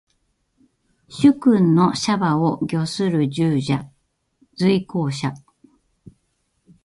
[1.09, 3.87] 主君の車馬を御する従者。
[4.55, 5.31] 随行者。